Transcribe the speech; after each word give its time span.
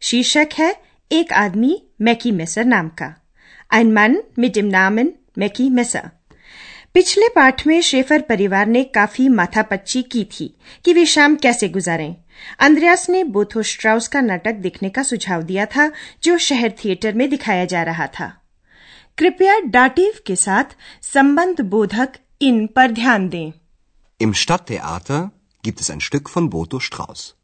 शीर्षक 0.00 0.48
है, 0.58 0.82
एक 1.12 1.32
आदमी, 1.32 1.86
मैकी 2.00 2.30
मेसर 2.30 2.64
नाम 2.64 2.88
का। 2.88 3.22
ein 3.74 3.86
Mann 3.86 4.16
mit 4.38 4.58
dem 4.58 4.72
Namen 4.72 5.70
Messer. 5.70 6.10
पिछले 6.94 7.28
पाठ 7.28 7.66
में 7.66 7.82
शेफर 7.82 8.20
परिवार 8.20 8.66
ने 8.66 8.84
काफ़ी 8.84 9.28
माथापच्ची 9.28 10.02
की 10.02 10.24
थी 10.24 10.56
कि 10.84 10.92
वे 10.92 11.06
शाम 11.06 11.36
कैसे 11.36 11.68
गुजारें। 11.68 12.16
अंद्रयास 12.58 13.10
ने 13.10 13.24
बोथो 13.24 13.62
स्ट्राउस 13.62 14.08
का 14.08 14.20
नाटक 14.20 14.52
देखने 14.52 14.88
का 14.88 15.02
सुझाव 15.02 15.42
दिया 15.42 15.66
था, 15.66 15.92
जो 16.24 16.38
शहर 16.38 16.70
थिएटर 16.70 17.14
में 17.14 17.30
दिखाया 17.30 17.64
जा 17.64 17.82
रहा 17.82 18.06
था। 18.06 18.42
कृपया 19.18 19.60
डाटिव 19.60 20.12
के 20.26 20.36
साथ 20.36 20.64
संबंध 21.02 21.60
बोधक 21.60 22.08
इन 22.42 22.66
पर 22.66 22.90
ध्यान 22.90 23.28
दें। 23.28 23.52
Im 24.22 24.32
Stadttheater 24.32 25.28
gibt 25.66 25.78
es 25.78 25.90
ein 25.90 25.98
Stück 25.98 26.38
von 26.38 26.54
Boto 26.54 26.80
Strauß. 26.80 27.37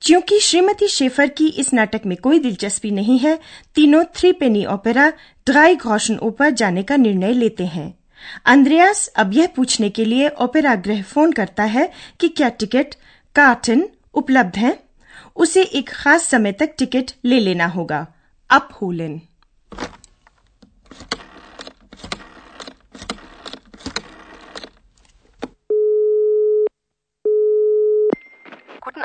क्योंकि 0.03 0.41
श्रीमती 0.41 0.89
शेफर 0.89 1.29
की 1.29 1.49
इस 1.49 1.73
नाटक 1.73 2.01
में 2.07 2.17
कोई 2.19 2.39
दिलचस्पी 2.39 2.91
नहीं 2.91 3.19
है 3.19 3.39
तीनों 3.75 4.05
थ्री 4.05 4.33
पेनी 4.33 4.67
ओपेरा 4.67 5.11
ड्राई 5.47 5.77
घोषण 5.77 6.17
ऊपर 6.17 6.51
जाने 6.51 6.83
का 6.83 6.97
निर्णय 6.97 7.33
लेते 7.33 7.67
हैं। 7.67 7.99
अंद्रयास 8.45 9.09
अब 9.09 9.33
यह 9.33 9.47
पूछने 9.47 9.91
के 9.91 10.05
लिए 10.05 10.29
ओपेरा 10.29 10.75
गृह 10.75 11.03
फ़ोन 11.03 11.33
करता 11.33 11.63
है 11.63 11.93
कि 12.21 12.29
क्या 12.29 12.49
टिकट 12.49 12.95
कार्टन 13.35 13.89
उपलब्ध 14.15 14.57
हैं? 14.57 14.79
उसे 15.37 15.63
एक 15.63 15.91
खास 15.91 16.23
समय 16.23 16.53
तक 16.53 16.75
टिकट 16.79 17.13
ले 17.25 17.41
लेना 17.41 17.67
होगा। 17.67 18.07
अप 18.51 18.79
होलन 18.83 19.21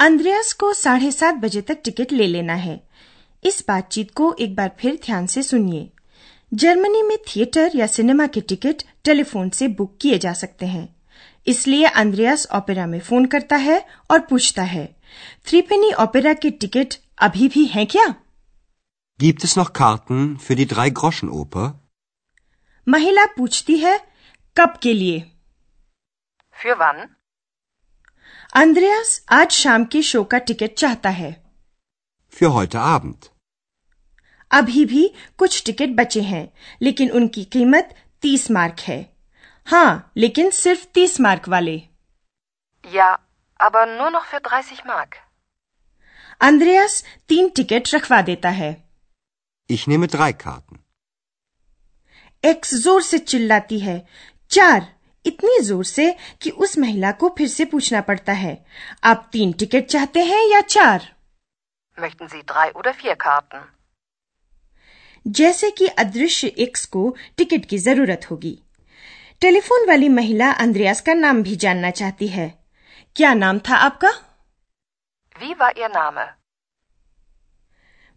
Andreas 0.00 0.52
को 0.52 0.72
साढ़े 0.74 1.12
सात 1.12 1.34
बजे 1.34 1.60
तक 1.60 1.78
टिकट 1.84 2.12
ले 2.12 2.26
लेना 2.26 2.54
है। 2.54 2.88
इस 3.44 3.64
बातचीत 3.68 4.10
को 4.10 4.36
एक 4.40 4.56
बार 4.56 4.76
फिर 4.80 4.98
ध्यान 5.04 5.26
से 5.26 5.42
सुनिए। 5.42 5.90
जर्मनी 6.54 7.02
में 7.02 7.18
थिएटर 7.18 7.72
या 7.76 7.86
सिनेमा 7.86 8.26
के 8.26 8.40
टिकट 8.40 8.82
टेलीफोन 9.04 9.50
से 9.50 9.68
बुक 9.68 9.98
किए 10.00 10.18
जा 10.18 10.32
सकते 10.32 10.66
हैं। 10.66 10.96
इसलिए 11.46 11.84
अंद्रयास 11.84 12.48
ओपेरा 12.54 12.86
में 12.86 13.00
फ़ोन 13.00 13.26
करता 13.26 13.56
है 13.56 13.86
और 14.10 14.20
पूछता 14.20 14.62
है 14.62 14.96
थ्रीपेनी 15.46 15.92
ओपेरा 15.92 16.32
के 16.32 16.50
टिकट 16.50 16.94
अभी 17.18 17.48
भी 17.48 17.64
हैं 17.64 17.86
क्या? 17.86 18.14
Gibt 19.22 19.44
es 19.44 19.58
noch 19.58 19.70
Karten 19.72 20.36
für 20.38 20.56
die 20.60 20.72
Drei-Groschen-Oper? 20.72 21.70
महिला 22.88 23.26
पूछती 23.26 23.78
है 23.78 24.00
कब 24.56 24.78
के 24.82 24.92
लिए? 24.92 25.32
Für 26.62 26.76
wann? 26.78 27.06
अंद्रयास 28.54 29.20
आज 29.32 29.50
शाम 29.52 29.84
के 29.92 30.02
शो 30.02 30.22
का 30.24 30.38
टिकट 30.48 30.74
चाहता 30.78 31.10
है 31.10 31.34
Für 32.32 32.50
heute 32.54 32.78
Abend. 32.86 33.28
अभी 34.50 34.84
भी 34.84 35.06
कुछ 35.38 35.62
टिकट 35.66 35.94
बचे 35.96 36.20
हैं 36.22 36.46
लेकिन 36.82 37.10
उनकी 37.20 37.44
कीमत 37.52 37.94
तीस 38.22 38.50
मार्क 38.50 38.80
है 38.80 38.98
हाँ 39.66 40.12
लेकिन 40.16 40.50
सिर्फ़ 40.58 40.84
तीस 40.94 41.18
मार्क 41.20 41.48
वाले 41.48 41.76
Ja, 42.84 43.08
aber 43.60 43.84
nur 43.92 44.10
noch 44.10 44.26
für 44.32 44.40
30 44.42 44.82
Mark. 44.88 45.14
अंद्रयास 46.40 47.02
तीन 47.28 47.48
टिकट 47.56 47.94
रखवा 47.94 48.20
देता 48.22 48.48
है 48.60 48.74
Ich 49.70 49.86
nehme 49.92 50.08
drei 50.14 50.32
Karten. 50.44 50.78
एक्स 52.44 52.74
ज़ोर 52.74 53.02
से 53.02 53.18
चिल्लाती 53.18 53.78
है 53.80 53.98
चार 54.50 54.86
इतनी 55.26 55.60
ज़ोर 55.60 55.84
से 55.84 56.16
कि 56.42 56.50
उस 56.50 56.78
महिला 56.78 57.12
को 57.12 57.34
फिर 57.38 57.48
से 57.48 57.64
पूछना 57.64 58.00
पड़ता 58.00 58.32
है 58.32 58.66
आप 59.04 59.28
तीन 59.32 59.52
टिकट 59.52 59.86
चाहते 59.86 60.24
हैं 60.24 60.50
या 60.50 60.60
चार? 60.60 61.14
Möchten 61.98 62.28
Sie 62.28 62.44
drei 62.44 62.72
oder 62.72 62.92
vier 62.96 63.16
Karten? 63.16 63.62
जैसे 65.26 65.70
कि 65.70 65.86
अदृश्य 65.86 66.46
एक्स 66.46 66.86
को 66.86 67.16
टिकट 67.36 67.64
की 67.64 67.78
ज़रूरत 67.78 68.26
होगी। 68.30 68.58
टेलीफोन 69.40 69.88
वाली 69.88 70.08
महिला 70.08 70.50
अंद्रयास 70.50 71.00
का 71.00 71.14
नाम 71.14 71.42
भी 71.42 71.56
जानना 71.56 71.90
चाहती 71.90 72.28
है। 72.28 72.58
क्या 73.16 73.34
नाम 73.34 73.58
था 73.58 73.76
आपका? 73.76 74.10
Wie 75.36 75.54
war 75.54 75.74
Ihr 75.78 75.90
Name? 75.90 76.24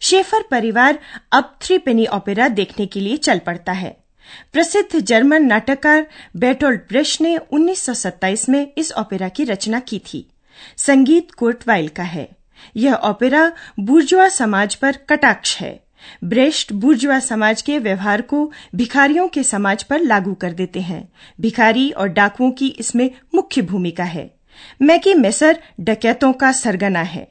Schaefer 0.01 0.43
परिवार 0.51 0.99
अब 1.33 1.59
थ्री 1.62 1.79
पेनी 1.79 2.06
ओपेरा 2.06 2.49
देखने 2.49 2.87
के 2.87 3.01
लिए 3.01 3.17
चल 3.17 3.39
पड़ता 3.39 3.73
है। 3.73 4.05
प्रसिद्ध 4.53 5.01
जर्मन 5.01 5.43
नाटककार 5.43 6.06
बेटोल्ड 6.37 6.81
ब्रेश 6.81 7.21
ने 7.21 7.39
1927 7.39 8.49
में 8.49 8.73
इस 8.79 8.93
ओपेरा 8.93 9.29
की 9.29 9.45
रचना 9.45 9.81
की 9.81 9.99
थी। 9.99 10.31
संगीत 10.77 11.31
कोर्टवाइल 11.31 11.89
का 11.89 12.03
है। 12.03 12.29
यह 12.77 12.95
ओपेरा 12.95 13.53
बुर्जुआ 13.81 14.29
समाज 14.29 14.75
पर 14.75 14.97
कटाक्ष 14.97 15.56
है। 15.56 15.85
ब्रेस्ट 16.25 16.73
बुर्जुआ 16.73 17.19
समाज 17.19 17.62
के 17.62 17.79
व्यवहार 17.79 18.23
को 18.23 18.53
भिखारियों 18.75 19.29
के 19.29 19.43
समाज 19.43 19.83
पर 19.83 20.00
लागू 20.00 20.35
कर 20.35 20.53
देते 20.53 20.81
हैं। 20.81 21.12
भिखारी 21.41 21.91
और 21.91 22.09
डाकुओं 22.09 22.50
की 22.50 22.69
इसमें 22.69 23.11
मुख्य 23.35 23.62
भूमिका 23.62 24.05
है। 24.05 24.38
मैकी 24.83 25.15
मेसर 25.15 25.63
डकैतों 25.81 26.33
का 26.33 26.53
सरगना 26.53 27.03
है। 27.03 27.29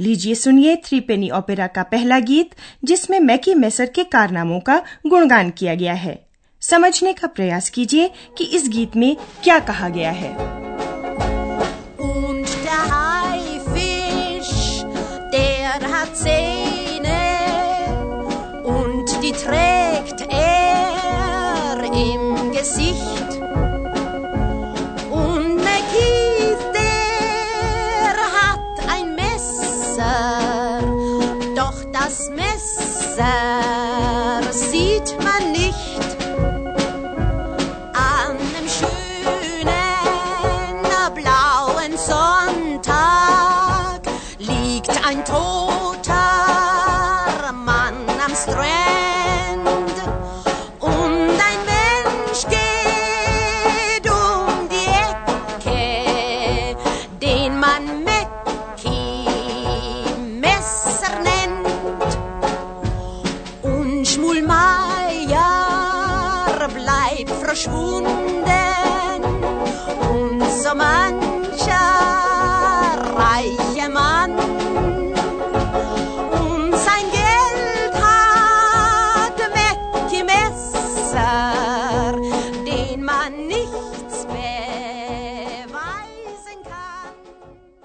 लीजिए 0.00 0.34
सुनिए 0.34 0.76
थ्रीपेनी 0.76 1.30
ओपेरा 1.30 1.66
का 1.66 1.82
पहला 1.82 2.18
गीत, 2.18 2.50
जिसमें 2.84 3.20
मैकी 3.20 3.54
मेसर 3.54 3.86
के 3.86 4.04
कारनामों 4.04 4.60
का 4.60 4.82
गुणगान 5.06 5.50
किया 5.50 5.74
गया 5.74 5.92
है। 5.92 6.26
समझने 6.60 7.12
का 7.12 7.28
प्रयास 7.28 7.70
कीजिए 7.70 8.10
कि 8.38 8.44
इस 8.44 8.68
गीत 8.68 8.96
में 8.96 9.16
क्या 9.44 9.58
कहा 9.58 9.88
गया 9.88 10.10
है। 10.10 10.61
Verschwunden. 67.28 69.24
Und 70.10 70.42
so 70.62 70.74
mancher 70.74 71.76
reiche 73.16 73.88
Mann. 73.88 74.52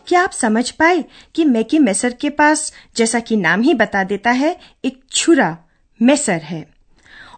क्या 0.07 0.23
आप 0.23 0.31
समझ 0.31 0.71
पाए 0.71 1.05
कि 1.35 1.45
मैकी 1.45 1.79
मेसर 1.79 2.13
के 2.13 2.29
पास 2.29 2.73
जैसा 2.95 3.19
कि 3.19 3.35
नाम 3.35 3.61
ही 3.61 3.73
बता 3.73 4.03
देता 4.03 4.31
है 4.31 4.59
एक 4.85 5.03
छुरा 5.11 5.57
मेसर 6.01 6.41
है 6.41 6.76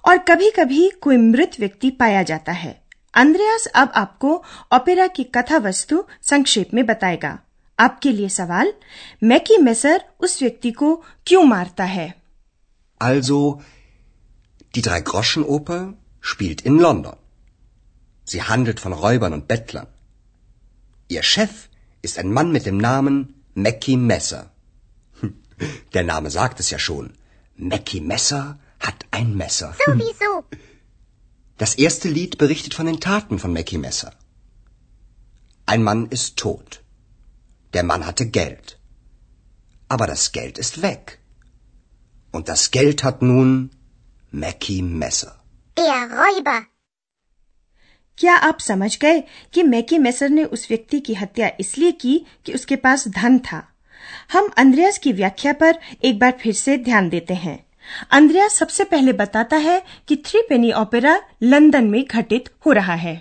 और 0.07 0.17
कभी 0.27 0.49
कभी 0.59 0.89
कोई 1.01 1.17
मृत 1.17 1.59
व्यक्ति 1.59 1.89
पाया 1.99 2.23
जाता 2.23 2.51
है 2.51 2.79
अंद्रयास 3.13 3.65
अब 3.75 3.91
आपको 3.95 4.33
ओपेरा 4.75 5.07
की 5.17 5.23
कथा 5.35 5.57
वस्तु 5.67 6.03
संक्षेप 6.29 6.73
में 6.73 6.85
बताएगा 6.85 7.37
आपके 7.79 8.11
लिए 8.11 8.29
सवाल 8.29 8.73
मैकी 9.23 9.57
मेसर 9.57 10.03
उस 10.19 10.41
व्यक्ति 10.41 10.71
को 10.81 10.95
क्यों 11.27 11.43
मारता 11.55 11.83
है 11.97 12.13
Also, 13.01 13.35
die 14.75 14.81
Drei-Groschen-Oper 14.85 15.93
spielt 16.21 16.61
in 16.61 16.79
London. 16.79 17.15
Sie 18.27 18.41
handelt 18.43 18.79
von 18.79 18.93
Räubern 18.93 19.33
und 19.33 19.47
Bettlern. 19.47 19.87
Ihr 21.09 21.23
Chef 21.23 21.53
ist 22.03 22.19
ein 22.19 22.33
Mann 22.37 22.51
mit 22.51 22.65
dem 22.65 22.77
Namen 22.77 23.15
Mackie 23.55 23.95
Messer. 24.09 24.41
Hm, 25.21 25.33
Der 25.93 26.03
Name 26.03 26.29
sagt 26.29 26.59
es 26.59 26.69
ja 26.71 26.79
schon. 26.79 27.13
Mackie 27.57 28.01
Messer 28.01 28.59
hat 28.88 29.06
ein 29.10 29.34
Messer. 29.34 29.74
Sowieso. 29.86 30.44
Das 31.58 31.74
erste 31.74 32.08
Lied 32.08 32.38
berichtet 32.38 32.74
von 32.74 32.86
den 32.86 33.00
Taten 33.00 33.38
von 33.38 33.52
Mackie 33.52 33.78
Messer. 33.78 34.12
Ein 35.66 35.82
Mann 35.82 36.06
ist 36.06 36.36
tot. 36.36 36.82
Der 37.74 37.82
Mann 37.82 38.06
hatte 38.06 38.26
Geld. 38.26 38.78
Aber 39.88 40.06
das 40.06 40.32
Geld 40.32 40.58
ist 40.58 40.82
weg. 40.82 41.18
Und 42.32 42.48
das 42.48 42.70
Geld 42.70 43.04
hat 43.04 43.22
nun 43.22 43.70
Mackie 44.30 44.82
Messer. 44.82 45.32
Der 45.76 46.08
Räuber. 46.20 46.60
क्या 48.18 48.34
आप 48.36 48.58
समझ 48.60 48.96
गए 48.98 49.20
कि 49.52 49.62
मैकी 49.62 49.98
measure 49.98 50.28
ने 50.28 50.44
उस 50.44 50.66
व्यक्ति 50.70 51.00
की 51.00 51.14
हत्या 51.14 51.50
इसलिए 51.60 51.92
की 51.92 52.26
कि 52.44 52.52
उसके 52.52 52.76
पास 52.76 53.08
धन 53.08 53.38
था 53.38 53.62
हम 54.32 54.50
अंद्रयास 54.58 54.98
की 54.98 55.12
व्याख्या 55.12 55.52
पर 55.52 55.78
एक 56.04 56.18
बार 56.18 56.38
फिर 56.42 56.54
से 56.54 56.76
ध्यान 56.78 57.08
देते 57.08 57.34
हैं 57.34 57.58
अंद्रयास 58.11 58.57
सबसे 58.59 58.83
पहले 58.93 59.13
बताता 59.21 59.57
है 59.67 59.81
कि 60.07 60.15
थ्री 60.25 60.41
पेनी 60.49 60.71
ओपेरा 60.81 61.19
लंदन 61.43 61.89
में 61.89 62.03
घटित 62.05 62.49
हो 62.65 62.71
रहा 62.71 62.95
है 63.05 63.15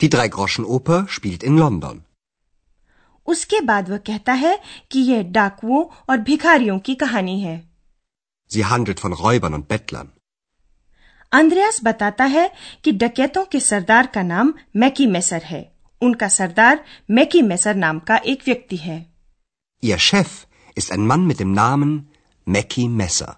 Die 0.00 0.08
Drei-Groschen-Oper 0.14 0.98
spielt 1.14 1.44
in 1.50 1.56
London. 1.62 1.96
उसके 3.28 3.60
बाद 3.60 3.88
वह 3.90 3.96
कहता 4.06 4.32
है 4.42 4.58
कि 4.90 5.00
यह 5.00 5.22
डाकुओं 5.32 5.84
और 6.10 6.18
भिखारियों 6.28 6.78
की 6.88 6.94
कहानी 6.94 7.40
है 7.40 7.56
Sie 8.50 8.62
handelt 8.68 9.00
von 9.04 9.16
Räubern 9.22 9.56
und 9.58 9.66
Bettlern. 9.72 10.06
अंद्रयास 11.32 11.80
बताता 11.84 12.24
है 12.34 12.50
कि 12.84 12.92
डकैतों 13.00 13.44
के 13.52 13.60
सरदार 13.60 14.06
का 14.14 14.22
नाम 14.22 14.52
मैकी 14.76 15.06
मेसर 15.06 15.42
है 15.44 15.60
उनका 16.02 16.28
सरदार 16.28 16.84
मैकी 17.10 17.42
मेसर 17.42 17.74
नाम 17.74 17.98
का 18.08 18.16
एक 18.32 18.42
व्यक्ति 18.46 18.76
है 18.76 18.98
Ihr 19.82 19.98
Chef 20.04 20.30
ist 20.76 20.92
ein 20.92 21.04
Mann 21.10 21.26
mit 21.30 21.40
dem 21.40 21.52
Namen 21.58 21.92
Mackie 22.46 22.88
Messer. 23.00 23.32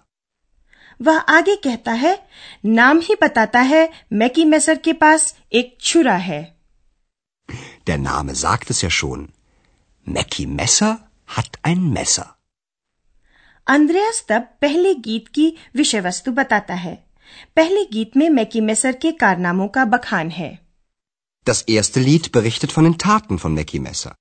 वह 1.01 1.17
आगे 1.35 1.55
कहता 1.63 1.91
है 1.99 2.17
नाम 2.65 2.99
ही 3.03 3.15
बताता 3.21 3.59
है 3.69 3.87
मैकी 4.13 4.45
मेसर 4.45 4.77
के 4.87 4.93
पास 5.03 5.35
एक 5.61 5.77
छुरा 5.81 6.15
है 6.29 6.41
Der 7.89 7.97
Name 8.01 8.35
sagt 8.35 8.69
es 8.73 8.81
ja 8.83 8.89
schon. 8.97 9.21
Mackie 10.07 10.45
Messer 10.59 10.91
hat 11.37 11.57
ein 11.63 11.81
Messer. 11.95 12.25
अंद्रयास 13.67 14.23
तब 14.29 14.47
पहले 14.61 14.93
गीत 15.07 15.27
की 15.35 15.53
विषय 15.75 15.99
वस्तु 16.01 16.31
बताता 16.31 16.73
है 16.75 16.95
पहले 17.55 17.83
गीत 17.93 18.17
में 18.17 18.29
मैकी 18.29 18.61
मेसर 18.61 18.95
के 19.01 19.11
कारनामों 19.21 19.67
का 19.75 19.85
बखान 19.91 20.29
है 20.31 20.57
Das 21.47 21.61
erste 21.75 22.01
Lied 22.07 22.31
berichtet 22.31 22.73
von 22.77 22.87
den 22.87 22.97
Taten 23.03 23.39
von 23.43 23.55
Mackie 23.59 23.79
Messer. 23.85 24.11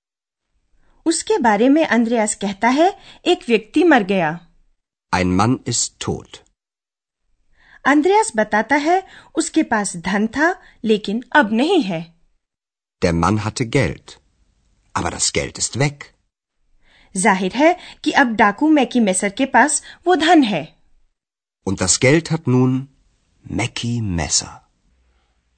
उसके 1.06 1.38
बारे 1.38 1.68
में 1.68 1.84
अंद्रयास 1.86 2.34
कहता 2.34 2.68
है 2.68 2.92
एक 3.26 3.48
व्यक्ति 3.48 3.84
मर 3.84 4.02
गया 4.12 4.38
Ein 5.12 5.34
Mann 5.40 5.58
ist 5.72 5.98
tot. 6.06 6.40
अंद्रयास 7.84 8.32
बताता 8.36 8.76
है 8.76 9.02
उसके 9.38 9.62
पास 9.72 9.96
धन 10.06 10.26
था 10.36 10.54
लेकिन 10.84 11.22
अब 11.36 11.52
नहीं 11.52 11.82
है 11.82 12.00
Der 13.02 13.12
Mann 13.14 13.38
hatte 13.44 13.64
Geld. 13.74 14.16
Aber 14.94 15.10
das 15.10 15.28
Geld 15.36 15.58
ist 15.58 15.78
weg. 15.82 16.02
ज़ाहिर 17.14 17.52
है 17.56 17.76
कि 18.04 18.10
अब 18.22 18.34
डाकू 18.36 18.68
मैकी 18.70 19.00
मेसर 19.00 19.28
के 19.38 19.46
पास 19.54 19.82
वो 20.06 20.14
धन 20.16 20.42
है 20.44 20.66
Und 21.66 21.80
das 21.82 21.98
Geld 22.04 22.30
hat 22.32 22.46
nun 22.48 22.76
Mackie 23.44 24.00
Messer. 24.18 24.52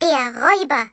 Der 0.00 0.24
Räuber. 0.38 0.84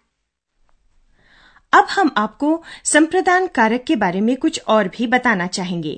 अब 1.74 1.88
हम 1.90 2.12
आपको 2.18 2.62
संप्रदान 2.86 3.48
कारक 3.56 3.84
के 3.88 3.96
बारे 3.96 4.22
में 4.22 4.36
कुछ 4.38 4.60
और 4.68 4.88
भी 4.98 5.08
बताना 5.08 5.48
चाहेंगे 5.48 5.94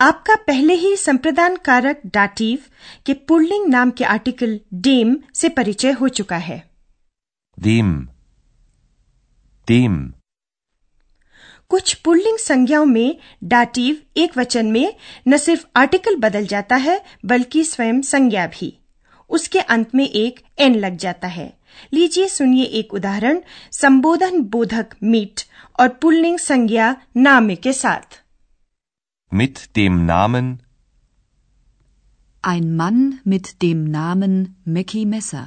आपका 0.00 0.34
पहले 0.46 0.74
ही 0.74 0.96
संप्रदान 0.96 1.56
कारक 1.64 2.00
डाटीव 2.14 2.58
के 3.06 3.14
पुल्लिंग 3.28 3.66
नाम 3.70 3.90
के 3.98 4.04
आर्टिकल 4.04 4.58
डेम 4.86 5.16
से 5.34 5.48
परिचय 5.58 5.90
हो 6.00 6.08
चुका 6.18 6.36
है 6.48 6.62
Dem. 7.58 7.90
Dem. 9.68 9.96
कुछ 11.70 11.92
पुल्लिंग 12.04 12.38
संज्ञाओं 12.38 12.84
में 12.86 13.16
डाटीव 13.44 13.96
एक 14.22 14.36
वचन 14.38 14.66
में 14.72 14.94
न 15.28 15.36
सिर्फ़ 15.36 15.64
आर्टिकल 15.76 16.16
बदल 16.20 16.46
जाता 16.46 16.76
है 16.86 17.00
बल्कि 17.26 17.62
स्वयं 17.64 18.00
संज्ञा 18.10 18.46
भी 18.58 18.72
उसके 19.30 19.60
अंत 19.76 19.94
में 19.94 20.04
एक 20.08 20.40
एन 20.60 20.74
लग 20.80 20.96
जाता 21.04 21.28
है 21.28 21.52
लीजिए 21.94 22.28
सुनिए 22.28 22.64
एक 22.80 22.92
उदाहरण 22.94 23.40
संबोधन 23.72 24.40
बोधक 24.50 24.94
मीट 25.04 25.40
और 25.78 25.88
पुल्लिंग 26.02 26.38
संज्ञा 26.38 26.94
नाम 27.18 27.54
के 27.62 27.72
साथ 27.72 28.22
Mit 29.34 29.76
dem 29.76 30.06
Namen 30.06 30.58
Ein 32.44 32.76
Mann 32.76 33.20
mit 33.24 33.62
dem 33.62 33.84
Namen 33.90 34.34
Mackie 34.66 35.06
Messer. 35.06 35.44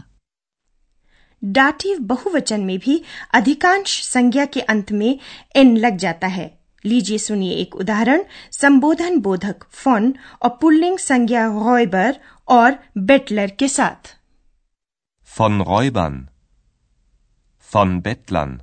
dative 1.44 1.98
बहुवचन 2.10 2.62
में 2.65 2.77
भी 2.79 3.01
अधिकांश 3.34 3.91
संज्ञा 4.03 4.46
के 4.53 4.62
अंत 4.74 4.91
में 4.91 5.20
एन 5.56 5.75
लग 5.77 5.98
जाता 5.98 6.27
है 6.27 6.48
लीजिए 6.86 7.17
सुनिए 7.17 7.56
एक 7.62 7.75
उदाहरण 7.75 8.24
संबोधन 8.51 9.20
बोधक 9.27 9.63
फ़ोन 9.84 10.13
और 10.41 10.58
पुल्लिंग 10.62 10.98
संज्ञा 11.00 11.46
रॉयबर 11.48 12.20
और 12.58 12.79
बेटलर 13.12 13.51
के 13.60 13.67
साथ 13.67 14.15
von 15.29 15.62
Räubern. 15.62 16.15
Von 17.72 18.01
Bettlern. 18.06 18.53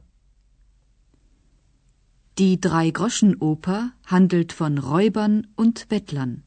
Die 2.38 2.60
Drei-Groschen-Oper 2.62 3.92
handelt 4.06 4.54
von 4.54 4.78
Räubern 4.78 5.48
und 5.56 5.88
Bettlern. 5.90 6.38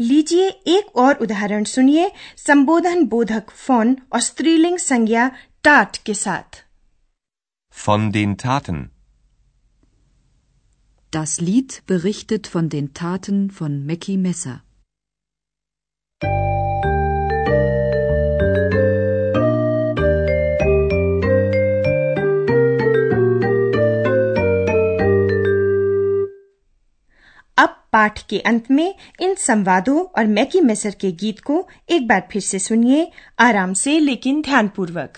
लीजिए 0.00 0.48
एक 0.72 0.96
और 0.96 1.14
उदाहरण 1.22 1.64
सुनिए 1.64 2.10
संबोधन 2.36 3.04
बोधक 3.06 3.50
फॉन 3.50 3.96
और 4.12 4.20
स्त्रीलिंग 4.20 4.78
संज्ञा 4.78 5.30
टाट 5.64 5.96
के 6.06 6.14
साथ 6.14 6.62
Von 7.74 8.06
den 8.12 8.36
Taten. 8.36 8.78
Das 11.12 11.34
Lied 11.40 11.82
berichtet 11.86 12.48
von 12.54 12.68
den 12.68 12.92
Taten 12.94 13.50
von 13.50 13.84
Mackie 13.86 14.16
Messer. 14.16 14.56
पाठ 28.03 28.21
के 28.29 28.39
अंत 28.39 28.71
में 28.71 28.95
इन 29.21 29.35
संवादों 29.35 30.05
और 30.17 30.27
मैकी 30.27 30.61
मेसर 30.61 30.95
के 31.01 31.11
गीत 31.11 31.39
को 31.39 31.67
एक 31.89 32.07
बार 32.07 32.27
फिर 32.31 32.41
से 32.41 32.59
सुनिए, 32.59 33.11
आराम 33.39 33.73
से 33.73 33.99
लेकिन 33.99 34.41
ध्यानपूर्वक। 34.41 35.17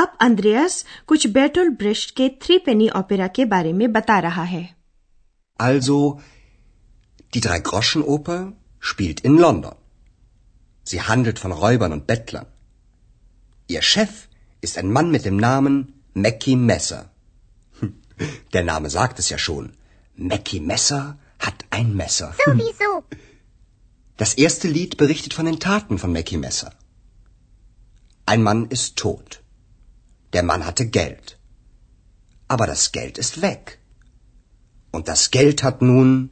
अब 0.00 0.16
अंद्रेयस 0.26 0.84
कुछ 1.06 1.26
बेटोल 1.38 1.68
ब्रिस्ट 1.82 2.14
के 2.16 2.28
थ्री 2.42 2.58
पेनी 2.66 2.88
ओपेरा 3.00 3.26
के 3.38 3.44
बारे 3.54 3.72
में 3.80 3.90
बता 3.92 4.18
रहा 4.28 4.44
है 4.54 4.62
Also, 5.60 5.96
die 7.34 7.40
Drei-Groschen-Oper 7.46 8.38
spielt 8.90 9.20
in 9.28 9.36
London. 9.44 9.74
Sie 10.90 11.00
handelt 11.08 11.38
von 11.42 11.52
Räubern 11.64 11.92
und 11.96 12.06
Bettlern. 12.06 12.46
Ihr 13.74 13.82
Chef 13.90 14.14
ist 14.60 14.78
ein 14.78 14.90
Mann 14.96 15.10
mit 15.16 15.24
dem 15.24 15.36
Namen 15.36 15.76
Mackie 16.14 16.56
Messer. 16.56 17.02
Hm, 17.80 17.92
Der 18.54 18.64
Name 18.64 18.90
sagt 18.90 19.18
es 19.18 19.28
ja 19.34 19.38
schon. 19.38 19.72
Mackie 20.16 20.60
Messer 20.72 21.18
hat 21.38 21.64
ein 21.70 21.94
Messer. 22.02 22.34
Sowieso. 22.44 22.90
Das 24.16 24.34
erste 24.34 24.68
Lied 24.68 24.96
berichtet 24.96 25.34
von 25.34 25.46
den 25.46 25.60
Taten 25.60 25.98
von 25.98 26.12
Mackie 26.12 26.38
Messer. 26.46 26.72
Ein 28.26 28.42
Mann 28.42 28.66
ist 28.78 28.96
tot. 28.96 29.40
Der 30.32 30.42
Mann 30.42 30.64
hatte 30.66 30.86
Geld. 30.86 31.38
Aber 32.48 32.66
das 32.66 32.92
Geld 32.92 33.18
ist 33.18 33.42
weg. 33.42 33.78
Und 34.90 35.08
das 35.08 35.30
Geld 35.30 35.62
hat 35.62 35.82
nun 35.82 36.30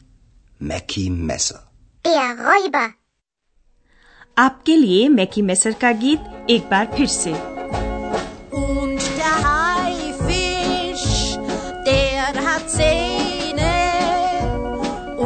Mackie 0.59 1.11
Messer. 1.11 1.61
Der 2.05 2.31
Räuber. 2.49 2.89
आपके 4.39 4.75
लिए 4.77 5.09
मैकी 5.09 5.43
measure 5.43 5.73
का 5.81 5.91
गीत 6.03 6.47
एक 6.50 6.69
बार 6.71 6.87
फिर 6.97 7.07
से 7.15 7.33
Und 8.61 9.00
der 9.19 9.35
Haifisch, 9.47 11.09
der 11.89 12.29
hat 12.47 12.71
Zähne 12.77 13.75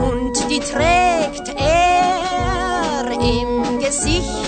und 0.04 0.34
die 0.50 0.62
trägt 0.72 1.48
er 1.56 3.04
im 3.34 3.78
Gesicht. 3.84 4.47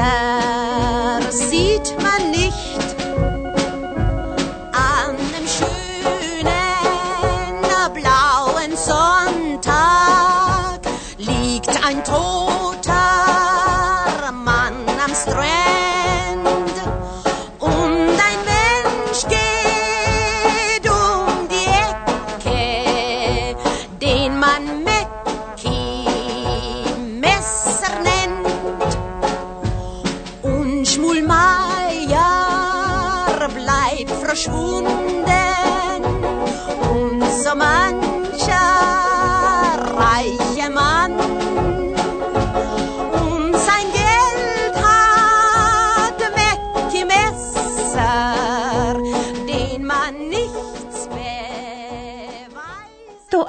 sad. 0.00 0.29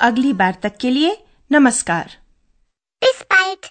अगली 0.01 0.33
बार 0.33 0.55
तक 0.63 0.77
के 0.77 0.89
लिए 0.89 1.17
नमस्कार। 1.51 2.09
Bis 3.03 3.23
bald. 3.23 3.65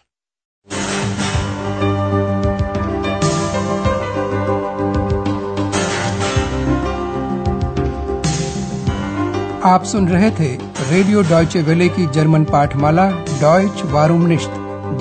आप 9.64 9.84
सुन 9.84 10.08
रहे 10.08 10.30
थे 10.30 10.56
रेडियो 10.90 11.22
डॉयचे 11.22 11.62
वेले 11.62 11.88
की 11.88 12.06
जर्मन 12.06 12.44
पाठमाला 12.44 13.10
डॉयच 13.40 13.82
वारूम 13.84 14.26
निश्त 14.26 14.50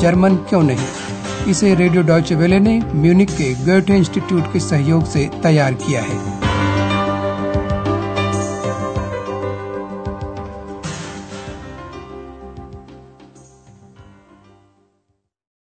जर्मन 0.01 0.35
क्यों 0.35 0.63
नहीं? 0.63 0.87
इसे 1.47 1.75
रेडियो 1.75 2.03
डॉयचे 2.03 2.35
वेले 2.35 2.59
ने 2.59 2.79
म्यूनिक 2.79 3.29
के 3.29 3.53
गोएटे 3.65 3.97
इंस्टीट्यूट 3.97 4.53
के 4.53 4.59
सहयोग 4.59 5.05
से 5.05 5.29
तैयार 5.43 5.73
किया 5.73 6.01
है। 6.01 6.38